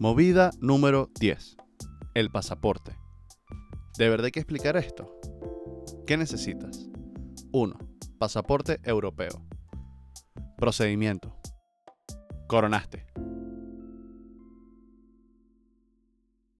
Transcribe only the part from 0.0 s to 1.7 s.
Movida número 10.